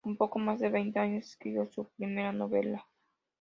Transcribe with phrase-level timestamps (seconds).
[0.03, 2.87] Con poco más de veinte años, escribió su primera novela.